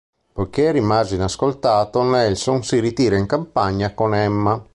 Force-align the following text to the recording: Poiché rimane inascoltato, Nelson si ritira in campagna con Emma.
Poiché 0.33 0.71
rimane 0.71 1.11
inascoltato, 1.13 2.01
Nelson 2.01 2.63
si 2.63 2.79
ritira 2.79 3.17
in 3.17 3.27
campagna 3.27 3.93
con 3.93 4.15
Emma. 4.15 4.65